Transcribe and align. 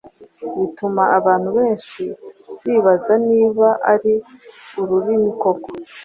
bituma 0.57 1.03
abantu 1.17 1.49
benshi 1.57 2.03
bibaza 2.63 3.13
niba 3.29 3.67
ari 3.93 4.13
ururimi 4.81 5.31
koko. 5.41 5.69